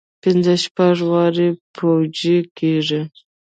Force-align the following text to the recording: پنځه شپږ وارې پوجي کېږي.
پنځه 0.23 0.53
شپږ 0.63 0.97
وارې 1.11 1.47
پوجي 1.75 2.37
کېږي. 2.57 3.01